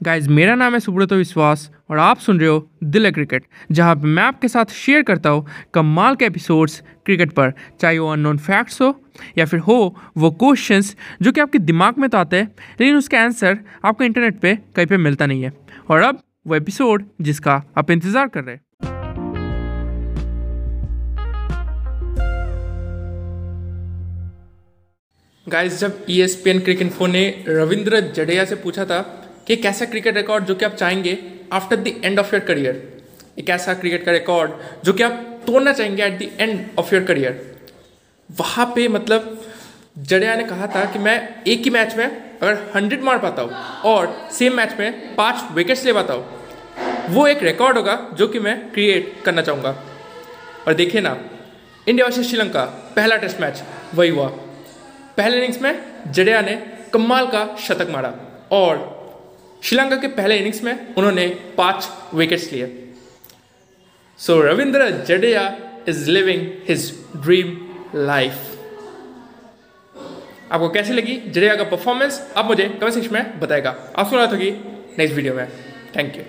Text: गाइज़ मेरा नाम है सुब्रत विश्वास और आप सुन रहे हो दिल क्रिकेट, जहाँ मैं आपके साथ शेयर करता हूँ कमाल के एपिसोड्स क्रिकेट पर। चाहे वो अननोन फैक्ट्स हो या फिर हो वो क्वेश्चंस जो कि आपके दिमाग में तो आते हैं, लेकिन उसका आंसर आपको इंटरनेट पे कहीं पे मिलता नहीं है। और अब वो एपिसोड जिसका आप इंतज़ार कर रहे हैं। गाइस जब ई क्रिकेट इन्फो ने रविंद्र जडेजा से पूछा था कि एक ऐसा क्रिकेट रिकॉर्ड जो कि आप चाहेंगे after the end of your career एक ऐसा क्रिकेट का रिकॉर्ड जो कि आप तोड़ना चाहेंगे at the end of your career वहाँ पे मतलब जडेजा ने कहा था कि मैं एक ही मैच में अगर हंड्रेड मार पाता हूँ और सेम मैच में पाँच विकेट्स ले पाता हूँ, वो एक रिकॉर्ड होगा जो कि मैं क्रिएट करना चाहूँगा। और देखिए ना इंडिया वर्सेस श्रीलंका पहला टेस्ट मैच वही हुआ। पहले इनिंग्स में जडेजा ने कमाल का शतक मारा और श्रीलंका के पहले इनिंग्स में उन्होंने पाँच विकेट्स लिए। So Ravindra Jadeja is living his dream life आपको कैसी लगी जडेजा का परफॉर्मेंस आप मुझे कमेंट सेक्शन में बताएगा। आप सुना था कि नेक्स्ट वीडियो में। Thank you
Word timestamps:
गाइज़ 0.00 0.28
मेरा 0.30 0.54
नाम 0.54 0.74
है 0.74 0.78
सुब्रत 0.80 1.12
विश्वास 1.12 1.70
और 1.90 1.98
आप 1.98 2.18
सुन 2.18 2.38
रहे 2.40 2.48
हो 2.48 2.68
दिल 2.84 3.10
क्रिकेट, 3.10 3.44
जहाँ 3.72 3.94
मैं 3.96 4.22
आपके 4.22 4.48
साथ 4.48 4.72
शेयर 4.72 5.02
करता 5.02 5.30
हूँ 5.30 5.46
कमाल 5.74 6.16
के 6.16 6.24
एपिसोड्स 6.24 6.80
क्रिकेट 7.06 7.32
पर। 7.32 7.52
चाहे 7.80 7.98
वो 7.98 8.12
अननोन 8.12 8.38
फैक्ट्स 8.38 8.80
हो 8.82 8.94
या 9.38 9.44
फिर 9.44 9.60
हो 9.60 9.96
वो 10.16 10.30
क्वेश्चंस 10.32 10.94
जो 11.22 11.32
कि 11.32 11.40
आपके 11.40 11.58
दिमाग 11.60 11.98
में 11.98 12.08
तो 12.10 12.18
आते 12.18 12.36
हैं, 12.36 12.46
लेकिन 12.80 12.96
उसका 12.96 13.20
आंसर 13.22 13.58
आपको 13.84 14.04
इंटरनेट 14.04 14.38
पे 14.40 14.54
कहीं 14.76 14.86
पे 14.86 14.96
मिलता 14.98 15.26
नहीं 15.26 15.42
है। 15.42 15.52
और 15.90 16.02
अब 16.02 16.22
वो 16.46 16.54
एपिसोड 16.54 17.04
जिसका 17.20 17.62
आप 17.78 17.90
इंतज़ार 17.90 18.28
कर 18.28 18.44
रहे 18.44 18.54
हैं। 18.54 18.62
गाइस 25.46 25.80
जब 25.80 26.04
ई 26.10 26.26
क्रिकेट 26.38 26.82
इन्फो 26.82 27.06
ने 27.06 27.28
रविंद्र 27.48 28.00
जडेजा 28.10 28.44
से 28.44 28.54
पूछा 28.56 28.84
था 28.84 29.06
कि 29.48 29.54
एक 29.54 29.64
ऐसा 29.66 29.84
क्रिकेट 29.84 30.16
रिकॉर्ड 30.16 30.44
जो 30.44 30.54
कि 30.54 30.64
आप 30.64 30.74
चाहेंगे 30.74 31.18
after 31.52 31.76
the 31.76 32.00
end 32.04 32.18
of 32.18 32.34
your 32.34 32.44
career 32.44 32.82
एक 33.38 33.50
ऐसा 33.50 33.74
क्रिकेट 33.74 34.04
का 34.04 34.12
रिकॉर्ड 34.12 34.50
जो 34.84 34.92
कि 34.92 35.02
आप 35.02 35.42
तोड़ना 35.46 35.72
चाहेंगे 35.72 36.04
at 36.04 36.18
the 36.18 36.28
end 36.40 36.78
of 36.78 36.94
your 36.94 37.04
career 37.04 37.58
वहाँ 38.30 38.66
पे 38.74 38.88
मतलब 38.88 39.38
जडेजा 39.98 40.34
ने 40.34 40.44
कहा 40.44 40.66
था 40.66 40.84
कि 40.84 40.98
मैं 40.98 41.44
एक 41.46 41.62
ही 41.62 41.70
मैच 41.70 41.96
में 41.96 42.06
अगर 42.06 42.58
हंड्रेड 42.74 43.02
मार 43.02 43.18
पाता 43.18 43.42
हूँ 43.42 43.52
और 43.84 44.28
सेम 44.32 44.56
मैच 44.56 44.74
में 44.80 45.14
पाँच 45.16 45.52
विकेट्स 45.52 45.84
ले 45.84 45.92
पाता 45.92 46.14
हूँ, 46.14 46.24
वो 47.08 47.26
एक 47.26 47.42
रिकॉर्ड 47.42 47.76
होगा 47.76 47.96
जो 48.14 48.28
कि 48.28 48.38
मैं 48.38 48.70
क्रिएट 48.72 49.12
करना 49.24 49.42
चाहूँगा। 49.42 49.70
और 50.66 50.74
देखिए 50.74 51.00
ना 51.00 51.16
इंडिया 51.88 52.06
वर्सेस 52.06 52.28
श्रीलंका 52.28 52.64
पहला 52.96 53.16
टेस्ट 53.16 53.40
मैच 53.40 53.62
वही 53.94 54.10
हुआ। 54.10 54.28
पहले 55.16 55.36
इनिंग्स 55.36 55.62
में 55.62 55.72
जडेजा 56.06 56.40
ने 56.40 56.54
कमाल 56.92 57.26
का 57.26 57.56
शतक 57.56 57.88
मारा 57.90 58.14
और 58.50 58.97
श्रीलंका 59.62 59.96
के 59.96 60.08
पहले 60.08 60.36
इनिंग्स 60.38 60.62
में 60.62 60.94
उन्होंने 60.94 61.26
पाँच 61.56 61.88
विकेट्स 62.14 62.52
लिए। 62.52 62.66
So 64.18 64.40
Ravindra 64.40 64.90
Jadeja 65.04 65.44
is 65.88 66.10
living 66.10 66.46
his 66.68 66.92
dream 67.16 67.56
life 68.06 68.56
आपको 70.52 70.68
कैसी 70.68 70.92
लगी 70.92 71.16
जडेजा 71.16 71.54
का 71.54 71.64
परफॉर्मेंस 71.70 72.20
आप 72.36 72.44
मुझे 72.46 72.68
कमेंट 72.70 72.94
सेक्शन 72.94 73.14
में 73.14 73.40
बताएगा। 73.40 73.76
आप 73.96 74.10
सुना 74.10 74.26
था 74.26 74.36
कि 74.36 74.50
नेक्स्ट 74.98 75.16
वीडियो 75.16 75.34
में। 75.34 75.48
Thank 75.96 76.16
you 76.16 76.22